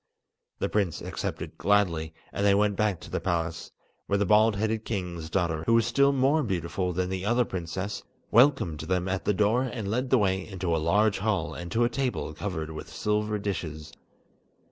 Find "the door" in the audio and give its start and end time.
9.25-9.61